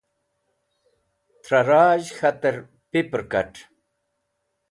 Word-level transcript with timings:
thra 1.43 1.59
rajh 1.69 2.09
k̃ater 2.17 2.55
piper 2.91 3.23
kat 3.31 3.53